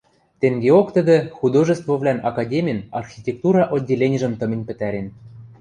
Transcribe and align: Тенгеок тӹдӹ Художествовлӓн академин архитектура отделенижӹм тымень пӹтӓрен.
Тенгеок 0.39 0.87
тӹдӹ 0.95 1.17
Художествовлӓн 1.37 2.17
академин 2.29 2.79
архитектура 2.99 3.63
отделенижӹм 3.75 4.33
тымень 4.39 4.65
пӹтӓрен. 4.67 5.07